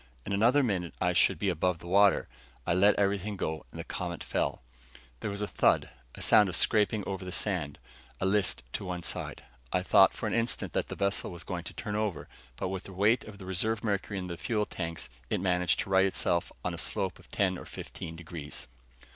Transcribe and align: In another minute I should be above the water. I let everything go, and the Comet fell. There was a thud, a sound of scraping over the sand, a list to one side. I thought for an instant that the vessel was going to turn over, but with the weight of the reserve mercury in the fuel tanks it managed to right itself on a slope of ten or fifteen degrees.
In 0.25 0.33
another 0.33 0.63
minute 0.63 0.95
I 0.99 1.13
should 1.13 1.37
be 1.37 1.49
above 1.49 1.77
the 1.77 1.85
water. 1.85 2.27
I 2.65 2.73
let 2.73 2.95
everything 2.95 3.37
go, 3.37 3.67
and 3.69 3.79
the 3.79 3.83
Comet 3.83 4.23
fell. 4.23 4.63
There 5.19 5.29
was 5.29 5.43
a 5.43 5.47
thud, 5.47 5.91
a 6.15 6.23
sound 6.23 6.49
of 6.49 6.55
scraping 6.55 7.03
over 7.05 7.23
the 7.23 7.31
sand, 7.31 7.77
a 8.19 8.25
list 8.25 8.63
to 8.73 8.83
one 8.83 9.03
side. 9.03 9.43
I 9.71 9.83
thought 9.83 10.15
for 10.15 10.25
an 10.25 10.33
instant 10.33 10.73
that 10.73 10.87
the 10.87 10.95
vessel 10.95 11.29
was 11.29 11.43
going 11.43 11.65
to 11.65 11.73
turn 11.75 11.93
over, 11.95 12.27
but 12.55 12.69
with 12.69 12.85
the 12.85 12.93
weight 12.93 13.25
of 13.25 13.37
the 13.37 13.45
reserve 13.45 13.83
mercury 13.83 14.17
in 14.17 14.25
the 14.25 14.37
fuel 14.37 14.65
tanks 14.65 15.07
it 15.29 15.39
managed 15.39 15.81
to 15.81 15.89
right 15.91 16.07
itself 16.07 16.51
on 16.65 16.73
a 16.73 16.79
slope 16.79 17.19
of 17.19 17.29
ten 17.29 17.55
or 17.55 17.65
fifteen 17.65 18.15
degrees. 18.15 18.65